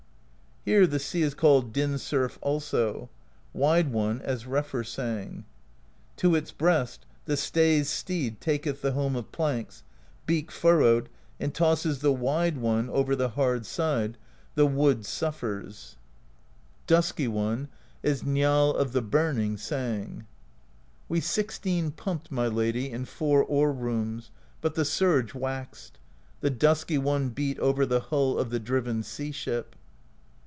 [0.63, 3.09] Here the sea is called Din Surf also.
[3.51, 5.43] Wide One, as Refr sang:
[6.17, 9.81] To its breast the Stay's steed taketh The Home of Planks,
[10.27, 11.09] beak furrowed,
[11.39, 14.19] And tosses the Wide One over The hard side;
[14.53, 15.97] the wood suffers.
[16.85, 17.67] THE POESY OF SKALDS 219 Dusky One,
[18.07, 20.27] as Njall of the Burning sang:
[21.09, 24.29] We sixteen pumped, my Lady, In four oar rooms,
[24.61, 25.97] but the surge waxed:
[26.41, 29.75] The Dusky One beat over The hull of the driven sea ship.